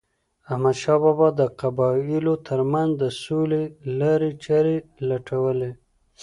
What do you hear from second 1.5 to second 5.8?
قبایلو ترمنځ د سولې لارې چارې لټولې.